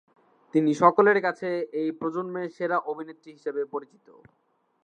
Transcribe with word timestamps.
তিনি 0.53 0.71
সকলের 0.81 1.19
কাছে 1.21 1.49
এই 1.81 1.89
প্রজন্মের 1.99 2.47
সেরা 2.57 2.77
অভিনেত্রী 2.91 3.29
হিসেবে 3.33 3.61
পরিচিত। 3.73 4.07